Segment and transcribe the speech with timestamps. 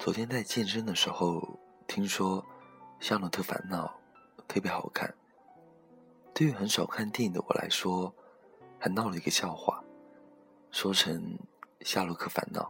[0.00, 1.46] 昨天在健身的时候，
[1.86, 2.42] 听说
[3.00, 4.00] 《夏洛特烦恼》
[4.48, 5.14] 特别好看。
[6.32, 8.10] 对于很少看电影的我来说，
[8.78, 9.84] 还闹了一个笑话，
[10.70, 11.20] 说成
[11.82, 12.62] 《夏洛克烦恼》。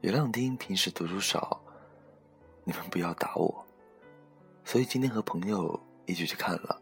[0.00, 1.60] 原谅丁平时读书少，
[2.62, 3.66] 你们不要打我。
[4.64, 6.80] 所以今天和朋友一起去看了，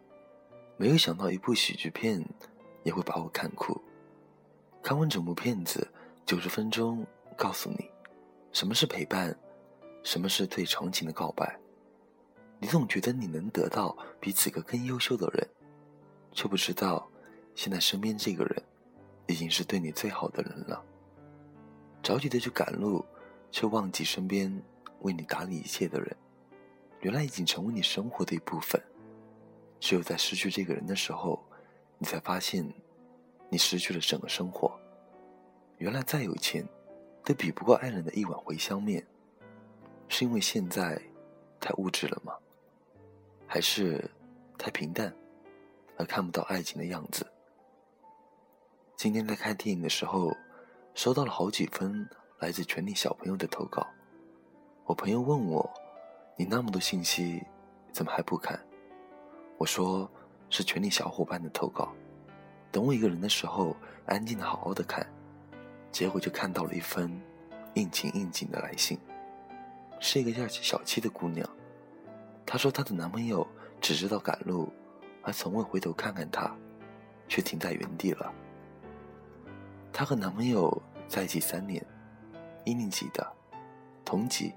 [0.76, 2.22] 没有想到一部喜剧片
[2.82, 3.80] 也会把我看哭。
[4.82, 5.90] 看完整部片子，
[6.26, 7.06] 九十分钟，
[7.38, 7.90] 告诉你。
[8.52, 9.36] 什么是陪伴？
[10.02, 11.58] 什么是最长情的告白？
[12.58, 15.48] 你总觉得你能得到比此刻更优秀的人，
[16.32, 17.08] 却不知道，
[17.54, 18.62] 现在身边这个人，
[19.28, 20.82] 已经是对你最好的人了。
[22.02, 23.04] 着急的去赶路，
[23.52, 24.50] 却忘记身边
[25.00, 26.16] 为你打理一切的人，
[27.00, 28.82] 原来已经成为你生活的一部分。
[29.78, 31.42] 只有在失去这个人的时候，
[31.98, 32.66] 你才发现，
[33.48, 34.78] 你失去了整个生活。
[35.78, 36.66] 原来再有钱。
[37.24, 39.06] 都比不过爱人的一碗茴香面，
[40.08, 41.00] 是因为现在
[41.60, 42.34] 太物质了吗？
[43.46, 44.10] 还是
[44.56, 45.14] 太平淡，
[45.96, 47.26] 而看不到爱情的样子？
[48.96, 50.36] 今天在看电影的时候，
[50.94, 53.86] 收到了好几封来自群里小朋友的投稿。
[54.84, 55.70] 我朋友问我
[56.36, 57.42] ：“你那么多信息，
[57.92, 58.58] 怎么还不看？”
[59.56, 60.10] 我说
[60.50, 61.94] ：“是群里小伙伴的投稿，
[62.72, 63.76] 等我一个人的时候，
[64.06, 65.06] 安静的好好的看。”
[65.92, 67.20] 结果就看到了一封
[67.74, 68.98] 应景应景的来信，
[69.98, 71.48] 是一个叫小七的姑娘。
[72.46, 73.46] 她说她的男朋友
[73.80, 74.72] 只知道赶路，
[75.22, 76.54] 而从未回头看看她，
[77.28, 78.32] 却停在原地了。
[79.92, 81.84] 她和男朋友在一起三年，
[82.64, 83.26] 一年级的，
[84.04, 84.54] 同级，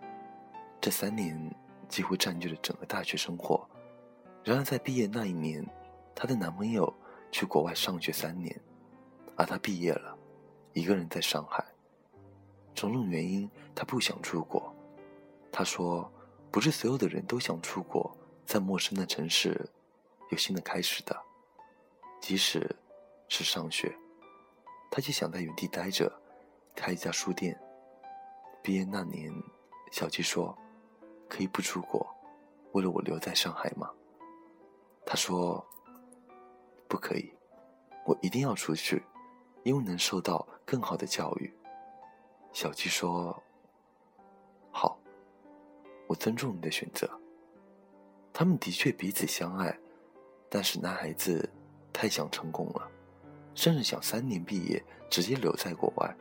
[0.80, 1.54] 这三年
[1.88, 3.68] 几乎占据了整个大学生活。
[4.44, 5.66] 然而在毕业那一年，
[6.16, 6.92] 她的男朋友
[7.32, 8.60] 去国外上学三年，
[9.36, 10.18] 而她毕业了。
[10.74, 11.64] 一个人在上海，
[12.74, 14.74] 种种原因，他不想出国。
[15.52, 16.12] 他说
[16.50, 19.70] ：“不是所有的人都想出国，在陌生的城市
[20.32, 21.16] 有新的开始的。
[22.20, 22.76] 即使
[23.28, 23.96] 是上学，
[24.90, 26.12] 他也想在原地待着，
[26.76, 27.56] 开一家书店。
[28.64, 29.32] 毕业那年，
[29.92, 30.58] 小七说
[31.30, 32.04] ：‘可以不出国，
[32.72, 33.92] 为了我留在上海吗？’
[35.06, 35.64] 他说
[36.90, 37.32] ：‘不可以，
[38.06, 39.04] 我一定要出去。’”
[39.64, 41.54] 因为能受到更好的教育，
[42.52, 43.42] 小七说
[44.72, 45.00] ：“好，
[46.08, 47.10] 我尊重你的选择。”
[48.34, 49.78] 他们的确彼此相爱，
[50.50, 51.50] 但是男孩子
[51.94, 52.92] 太想成功了，
[53.56, 56.16] 甚至想三年毕业直接留在国外。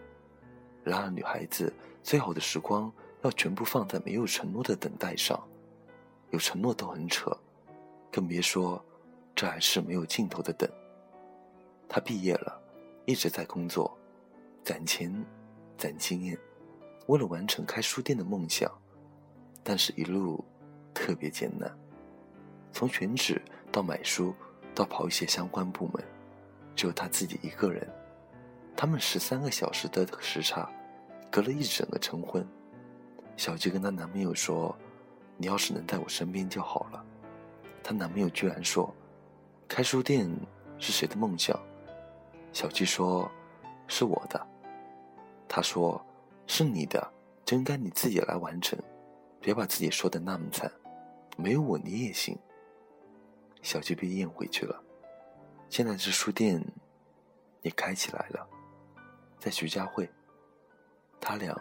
[0.84, 1.72] 然而女孩子
[2.02, 2.92] 最好的时光
[3.22, 5.42] 要全部放在没有承诺的等待上，
[6.30, 7.36] 有承诺都很扯，
[8.10, 8.84] 更别说
[9.34, 10.70] 这还是没有尽头的等。
[11.88, 12.61] 他毕业了。
[13.04, 13.96] 一直在工作，
[14.64, 15.12] 攒钱，
[15.76, 16.38] 攒经验，
[17.06, 18.70] 为了完成开书店的梦想，
[19.62, 20.44] 但是一路
[20.94, 21.70] 特别艰难。
[22.72, 24.34] 从选址到买书，
[24.74, 26.04] 到跑一些相关部门，
[26.74, 27.86] 只有他自己一个人。
[28.76, 30.70] 他们十三个小时的时差，
[31.30, 32.46] 隔了一整个晨昏。
[33.36, 34.76] 小吉跟她男朋友说
[35.36, 37.04] ：“你要是能在我身边就好了。”
[37.82, 38.94] 她男朋友居然说
[39.68, 40.30] ：“开书店
[40.78, 41.58] 是谁的梦想？”
[42.52, 43.30] 小七说
[43.88, 44.46] ：“是我的。”
[45.48, 46.04] 他说
[46.46, 47.12] ：“是你的，
[47.44, 48.78] 就应该你自己来完成，
[49.40, 50.70] 别把自己说的那么惨。
[51.36, 52.38] 没有我你也行。”
[53.62, 54.82] 小七被咽回去了。
[55.70, 56.62] 现在这书店
[57.62, 58.46] 也开起来了，
[59.38, 60.10] 在徐家汇，
[61.20, 61.56] 他俩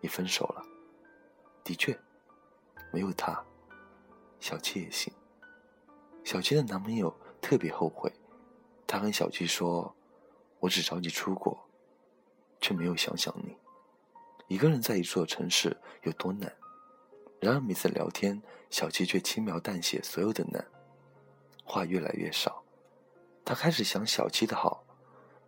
[0.00, 0.62] 也分手了。
[1.64, 1.98] 的确，
[2.92, 3.44] 没有他，
[4.40, 5.12] 小七也行。
[6.22, 8.12] 小七的男朋友特别后悔，
[8.86, 9.95] 他跟小七说。
[10.66, 11.56] 我只着急出国，
[12.60, 13.56] 却没有想想你，
[14.48, 16.52] 一个人在一座城市有多难。
[17.38, 20.66] 然而每次聊天，小七却轻描淡写所有的难，
[21.64, 22.64] 话越来越少。
[23.44, 24.82] 他开始想小七的好，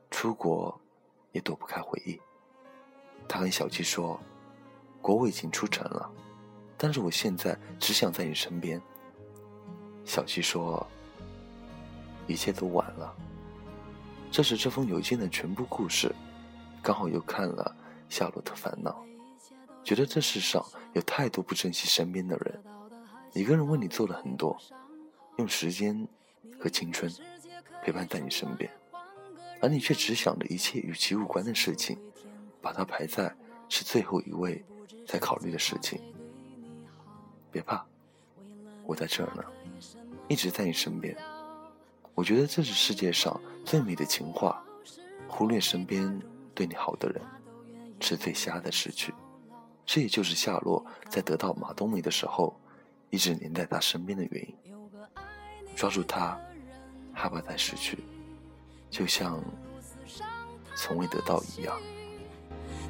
[0.08, 0.80] 出国
[1.32, 2.16] 也躲不开回忆。
[3.28, 4.20] 他跟小七说
[5.02, 6.08] ：“国我已经出城了，
[6.76, 8.80] 但是我现在只想在你身边。”
[10.06, 10.86] 小七说
[12.28, 13.16] ：“一切都晚了。”
[14.30, 16.14] 这是这封邮件的全部故事，
[16.82, 17.76] 刚好又看了
[18.14, 19.04] 《夏洛特烦恼》，
[19.84, 22.62] 觉得这世上有太多不珍惜身边的人，
[23.34, 24.56] 一个人为你做了很多，
[25.38, 26.06] 用时间
[26.60, 27.12] 和青春
[27.82, 28.70] 陪伴在你身边，
[29.60, 31.98] 而你却只想着一切与其无关的事情，
[32.60, 33.34] 把它排在
[33.68, 34.64] 是最后一位
[35.06, 36.00] 在考虑的事情。
[37.50, 37.84] 别怕，
[38.84, 39.42] 我在这儿呢，
[40.28, 41.16] 一直在你身边。
[42.18, 44.60] 我觉得这是世界上最美的情话，
[45.28, 46.20] 忽略身边
[46.52, 47.22] 对你好的人，
[48.00, 49.14] 是最瞎的失去。
[49.86, 52.58] 这也就是夏洛在得到马冬梅的时候，
[53.10, 54.52] 一直黏在他身边的原因。
[55.76, 56.36] 抓住他，
[57.12, 58.02] 害怕再失去，
[58.90, 59.40] 就像
[60.74, 61.78] 从未得到一样。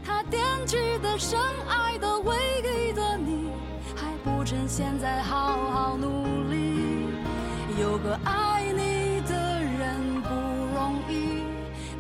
[0.03, 1.39] 他惦记的、深
[1.69, 3.51] 爱的、唯一的你，
[3.95, 6.59] 还不趁现在好好努力。
[7.79, 8.58] 有个爱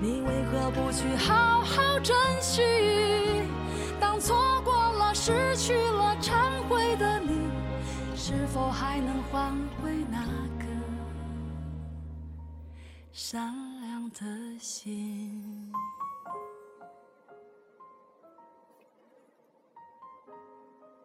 [0.00, 2.62] 你为何不去好好珍惜？
[3.98, 7.50] 当错过了、失去了、忏悔的你，
[8.14, 9.52] 是否还能换
[9.82, 10.22] 回那
[10.58, 10.66] 颗
[13.10, 15.72] 善良的心？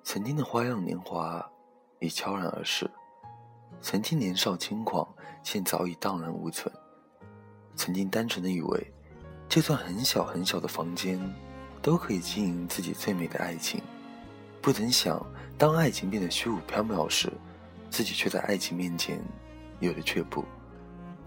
[0.04, 1.44] 曾经的花样年华
[2.00, 2.88] 已悄然而逝，
[3.82, 5.08] 曾经年少轻狂，
[5.42, 6.72] 现早已荡然无存。
[7.76, 8.92] 曾经单纯的以为，
[9.50, 11.20] 就算很小很小的房间，
[11.82, 13.82] 都可以经营自己最美的爱情。
[14.62, 15.26] 不曾想，
[15.58, 17.32] 当爱情变得虚无缥缈时，
[17.90, 19.22] 自己却在爱情面前
[19.80, 20.46] 有了却步。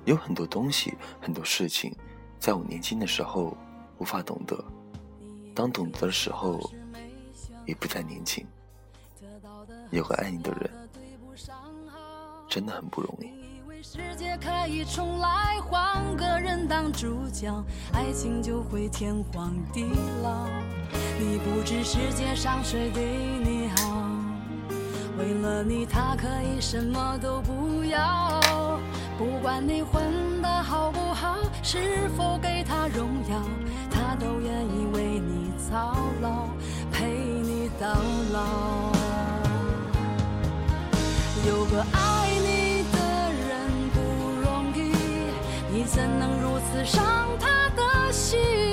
[0.05, 1.95] 有很多东西，很多事情，
[2.39, 3.57] 在我年轻的时候
[3.99, 4.65] 无法懂得，
[5.55, 6.61] 当懂得的时候，
[7.67, 8.47] 也不再年轻。
[9.91, 10.71] 有个爱你的人，
[12.49, 13.46] 真的很不容易。
[13.89, 17.55] 世界可以重来，换个人当主角，
[17.93, 19.85] 爱情就会天荒地
[20.25, 20.49] 老。
[21.21, 23.05] 你不知世界上谁对
[23.45, 24.11] 你好，
[25.17, 28.41] 为了你他可以什么都不要。
[29.17, 33.41] 不管你混得好不好，是否给他荣耀，
[33.89, 36.49] 他都愿意为你操劳，
[36.91, 37.87] 陪你到
[38.33, 38.93] 老。
[41.47, 42.16] 有个爱
[46.77, 47.03] 刺伤
[47.41, 48.66] 他的心？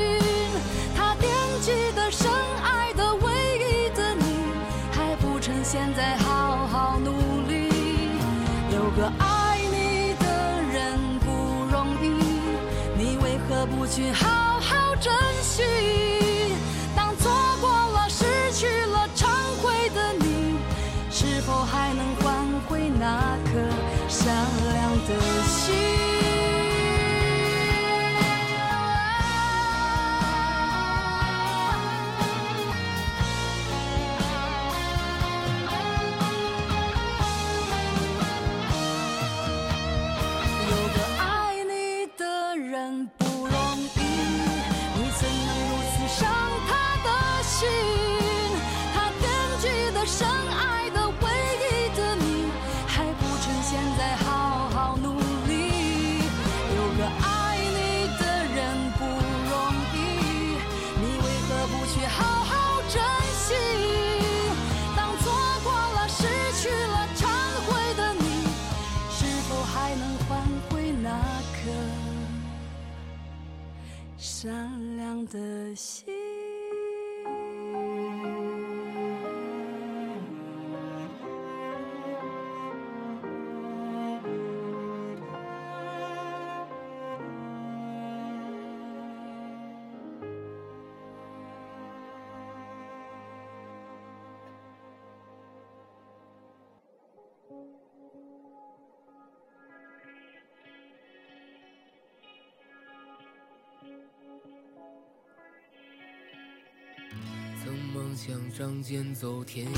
[108.16, 109.72] 想仗剑走天涯，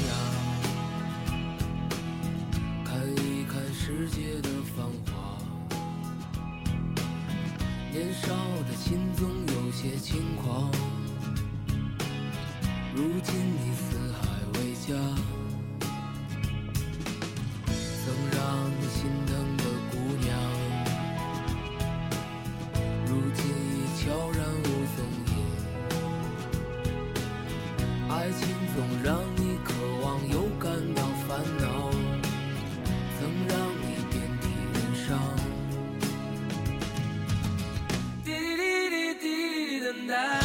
[2.84, 5.38] 看一看世界的繁华。
[7.92, 8.28] 年少
[8.68, 10.70] 的心总有些轻狂，
[12.94, 14.20] 如今你四海
[14.60, 14.94] 为家，
[17.70, 19.36] 曾让你心疼
[40.08, 40.45] that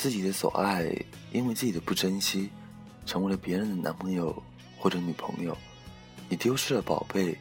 [0.00, 0.90] 自己的所爱，
[1.30, 2.48] 因为自己的不珍惜，
[3.04, 4.42] 成为了别人的男朋友
[4.78, 5.54] 或者女朋友，
[6.26, 7.36] 你丢失了宝贝，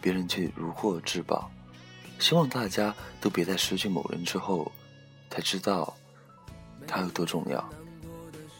[0.00, 1.50] 别人却如获至宝。
[2.18, 4.72] 希望大家都别在失去某人之后，
[5.28, 5.94] 才知道
[6.86, 7.62] 他有多重要。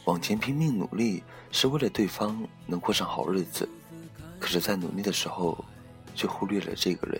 [0.04, 3.66] 往前拼命努力，是为了对方能过上好日子，
[4.38, 5.64] 可是，在努力的时候，
[6.14, 7.18] 却忽略了这个人。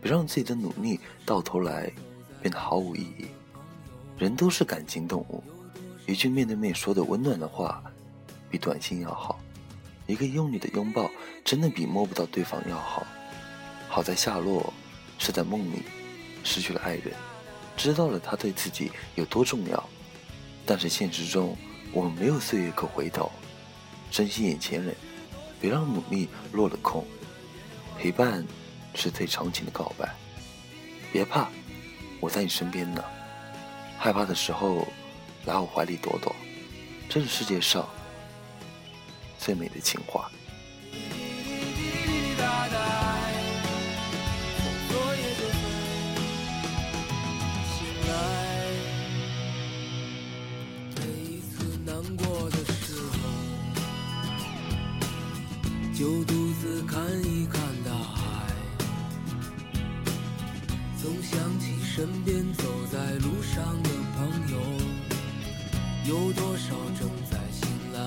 [0.00, 1.92] 别让自己的努力到头来
[2.40, 3.26] 变得毫无意义。
[4.18, 5.42] 人都是感情动物，
[6.06, 7.82] 一句面对面说的温暖的话，
[8.50, 9.36] 比短信要好；
[10.06, 11.10] 一个用力的拥抱，
[11.44, 13.06] 真的比摸不到对方要好。
[13.88, 14.72] 好在夏洛
[15.18, 15.82] 是在梦里
[16.44, 17.12] 失去了爱人，
[17.76, 19.88] 知道了他对自己有多重要。
[20.66, 21.56] 但是现实中，
[21.92, 23.30] 我们没有岁月可回头，
[24.10, 24.94] 珍惜眼前人，
[25.60, 27.04] 别让努力落了空。
[27.96, 28.44] 陪伴。
[28.94, 30.12] 是最长情的告白。
[31.12, 31.48] 别怕，
[32.20, 33.04] 我在你身边呢。
[33.98, 34.86] 害怕的时候，
[35.44, 36.34] 来我怀里躲躲。
[37.08, 37.86] 这是世界上
[39.38, 40.30] 最美的情话。
[50.94, 53.18] 每一次难过的时候
[55.92, 58.46] 就独自看一看大海。
[61.02, 62.62] 总想起身边走
[62.92, 64.56] 在路上的朋友，
[66.04, 67.98] 有多少正在醒来？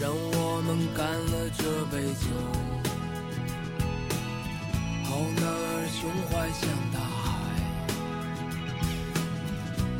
[0.00, 2.24] 让我们干了这杯酒，
[5.02, 7.26] 好男儿胸怀像大海，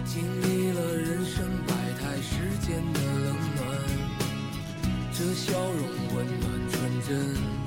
[0.05, 2.31] 经历了人生百态世
[2.65, 3.59] 间的冷暖，
[5.13, 5.83] 这笑容
[6.15, 6.79] 温暖纯
[7.09, 7.66] 真。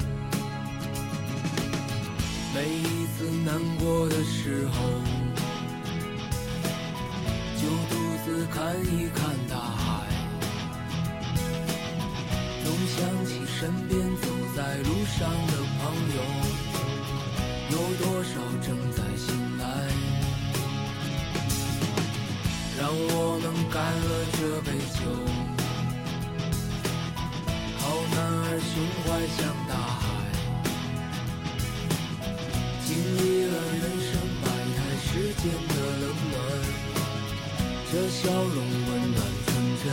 [2.62, 4.76] 每一次难过的时候，
[7.56, 10.04] 就独自看一看大海，
[12.62, 15.82] 总想起身边走在路上的朋
[16.18, 16.20] 友，
[17.72, 19.64] 有多少正在醒来？
[22.78, 24.38] 让我们干了这
[24.70, 25.00] 杯酒，
[27.78, 28.76] 好男儿胸
[29.06, 30.09] 怀像大海。
[33.02, 36.36] 经历了人生百态世间的冷暖，
[37.90, 39.50] 这笑容温暖纯
[39.86, 39.88] 真。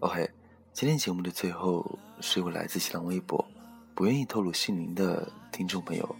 [0.00, 0.30] OK，
[0.72, 1.98] 今天节目的最后。
[2.20, 3.44] 是一位来自新浪微博、
[3.94, 6.16] 不愿意透露姓名的听众朋友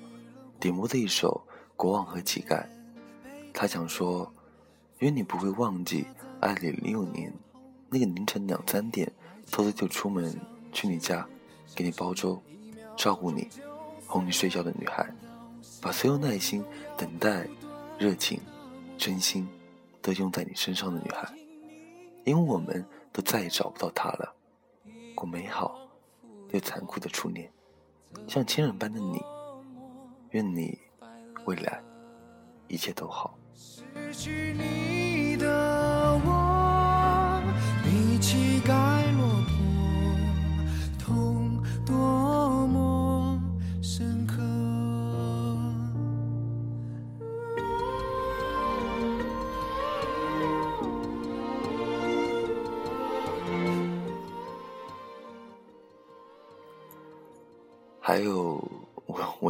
[0.61, 1.45] 点播的一首
[1.77, 2.63] 《国王和乞丐》。
[3.53, 4.33] 他想说
[5.01, 6.07] ：“愿你不会忘记，
[6.41, 7.33] 二零零六年
[7.89, 9.11] 那个凌晨两三点
[9.51, 10.39] 偷偷就出门
[10.73, 11.27] 去你家，
[11.75, 12.41] 给你煲粥、
[12.97, 13.49] 照顾你、
[14.07, 15.09] 哄你睡觉的女孩，
[15.83, 16.65] 把所有耐心、
[16.97, 17.49] 等待、
[17.99, 18.41] 热情、
[18.97, 19.49] 真心
[20.01, 21.29] 都用在你身上的女孩。
[22.25, 24.35] 因为我们都再也找不到她了，
[25.17, 25.77] 过美好。”
[26.51, 27.51] 又残酷的初恋，
[28.27, 29.21] 像亲人般的你，
[30.31, 30.79] 愿你
[31.45, 31.83] 未来
[32.69, 33.39] 一切都好。
[33.55, 34.98] 失去你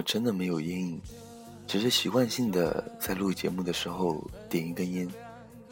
[0.08, 0.98] 真的没有烟，
[1.66, 5.06] 只是习惯性的在录节目的时候点一根烟。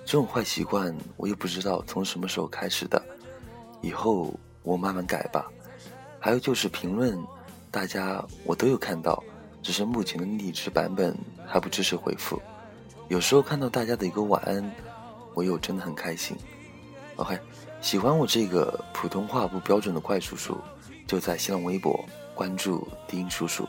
[0.04, 3.02] 这种坏习惯我也不知道从什么时候开始的，
[3.80, 5.50] 以后我慢慢改吧。
[6.20, 7.18] 还有就是评论，
[7.70, 9.24] 大家我都有看到，
[9.62, 11.16] 只是目前的荔枝版本
[11.46, 12.38] 还不支持回复。
[13.08, 14.70] 有时候看到大家的一个晚安，
[15.32, 16.36] 我又真的很开心。
[17.16, 17.40] OK，
[17.80, 20.58] 喜欢我这个普通话不标准的怪叔叔，
[21.06, 22.04] 就在新浪微博。
[22.34, 23.66] 关注低音叔叔，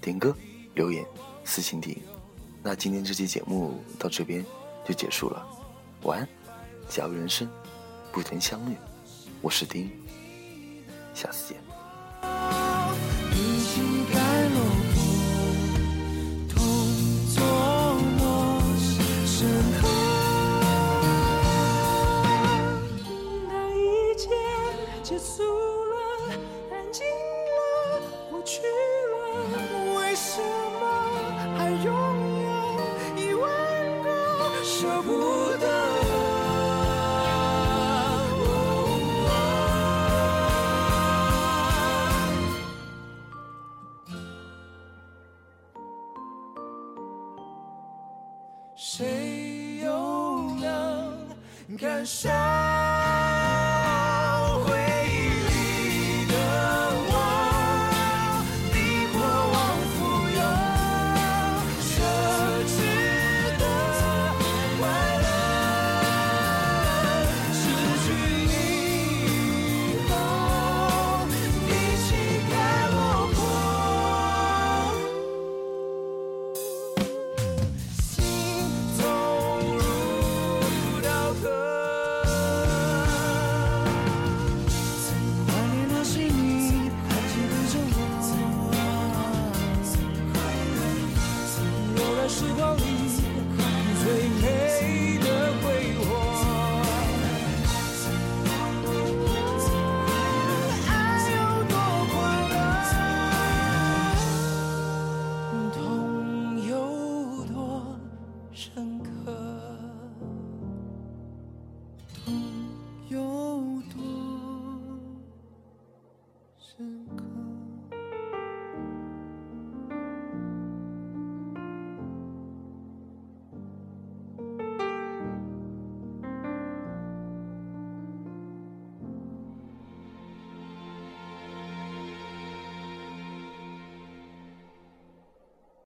[0.00, 0.34] 点歌
[0.74, 1.04] 留言
[1.44, 2.02] 私信低音。
[2.62, 4.44] 那今天这期节目到这边
[4.84, 5.46] 就结束了，
[6.02, 6.28] 晚安。
[6.88, 7.48] 假如人生
[8.10, 8.74] 不曾相遇，
[9.40, 9.90] 我是丁，
[11.14, 11.69] 下次见。
[51.80, 52.28] 感受